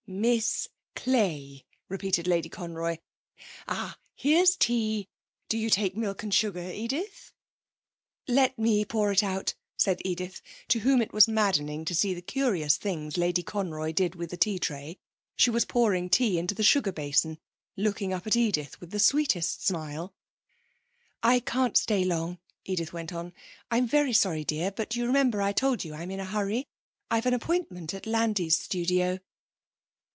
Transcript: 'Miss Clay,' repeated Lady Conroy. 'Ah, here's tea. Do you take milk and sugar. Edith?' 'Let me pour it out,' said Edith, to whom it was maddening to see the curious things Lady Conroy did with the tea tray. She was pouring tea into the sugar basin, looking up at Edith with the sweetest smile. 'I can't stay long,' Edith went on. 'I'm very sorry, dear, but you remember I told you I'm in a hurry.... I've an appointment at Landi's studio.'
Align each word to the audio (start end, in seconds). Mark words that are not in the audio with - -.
'Miss 0.07 0.67
Clay,' 0.93 1.63
repeated 1.87 2.27
Lady 2.27 2.49
Conroy. 2.49 2.97
'Ah, 3.65 3.97
here's 4.13 4.57
tea. 4.57 5.07
Do 5.47 5.57
you 5.57 5.69
take 5.69 5.95
milk 5.95 6.21
and 6.21 6.33
sugar. 6.33 6.69
Edith?' 6.69 7.31
'Let 8.27 8.59
me 8.59 8.83
pour 8.83 9.13
it 9.13 9.23
out,' 9.23 9.55
said 9.77 10.01
Edith, 10.03 10.41
to 10.67 10.79
whom 10.79 11.01
it 11.01 11.13
was 11.13 11.29
maddening 11.29 11.85
to 11.85 11.95
see 11.95 12.13
the 12.13 12.21
curious 12.21 12.75
things 12.75 13.17
Lady 13.17 13.41
Conroy 13.41 13.93
did 13.93 14.15
with 14.15 14.31
the 14.31 14.35
tea 14.37 14.59
tray. 14.59 14.97
She 15.37 15.49
was 15.49 15.63
pouring 15.63 16.09
tea 16.09 16.37
into 16.37 16.55
the 16.55 16.61
sugar 16.63 16.91
basin, 16.91 17.37
looking 17.77 18.11
up 18.13 18.27
at 18.27 18.35
Edith 18.35 18.81
with 18.81 18.91
the 18.91 18.99
sweetest 18.99 19.65
smile. 19.65 20.13
'I 21.23 21.39
can't 21.39 21.77
stay 21.77 22.03
long,' 22.03 22.37
Edith 22.65 22.91
went 22.91 23.13
on. 23.13 23.31
'I'm 23.69 23.87
very 23.87 24.11
sorry, 24.13 24.43
dear, 24.43 24.71
but 24.71 24.93
you 24.93 25.05
remember 25.07 25.41
I 25.41 25.53
told 25.53 25.85
you 25.85 25.93
I'm 25.93 26.11
in 26.11 26.19
a 26.19 26.25
hurry.... 26.25 26.67
I've 27.09 27.27
an 27.27 27.33
appointment 27.33 27.93
at 27.93 28.05
Landi's 28.05 28.57
studio.' 28.57 29.19